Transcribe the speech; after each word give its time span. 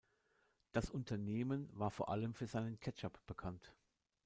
Das 0.71 0.89
Unternehmen 0.89 1.69
war 1.77 1.91
vor 1.91 2.09
allem 2.09 2.33
für 2.33 2.47
seinen 2.47 2.79
Ketchup 2.79 3.23
bekannt. 3.27 3.75